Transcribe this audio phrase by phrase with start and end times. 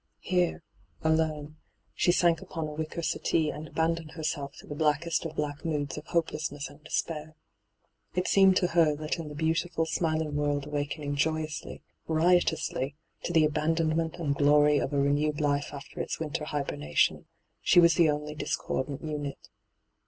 [0.17, 0.63] Here,
[1.03, 1.57] alone,
[1.93, 5.95] she sank upon a wicker settee and abandoned herself to the blackest of black moods
[5.95, 7.35] of hopelessness and despair.
[8.15, 12.95] It seemed to her that in the beautiful, smiling world awakening joyously, riotously,
[13.25, 17.27] to the abandon ment and glory of a renewed life after its winter hibernation,
[17.61, 19.49] she was the only dis cordant unit.